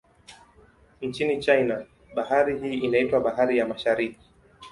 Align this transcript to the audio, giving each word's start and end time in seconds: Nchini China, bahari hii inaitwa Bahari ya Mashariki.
Nchini 1.01 1.39
China, 1.39 1.85
bahari 2.15 2.59
hii 2.59 2.77
inaitwa 2.77 3.19
Bahari 3.19 3.57
ya 3.57 3.67
Mashariki. 3.67 4.19